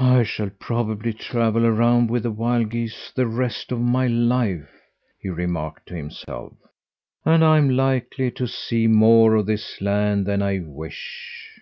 "I 0.00 0.24
shall 0.24 0.50
probably 0.58 1.12
travel 1.12 1.64
around 1.64 2.10
with 2.10 2.26
wild 2.26 2.70
geese 2.70 3.12
the 3.14 3.28
rest 3.28 3.70
of 3.70 3.78
my 3.80 4.08
life," 4.08 4.68
he 5.20 5.28
remarked 5.28 5.86
to 5.90 5.94
himself, 5.94 6.54
"and 7.24 7.44
I 7.44 7.58
am 7.58 7.70
likely 7.70 8.32
to 8.32 8.48
see 8.48 8.88
more 8.88 9.36
of 9.36 9.46
this 9.46 9.80
land 9.80 10.26
than 10.26 10.42
I 10.42 10.58
wish." 10.58 11.60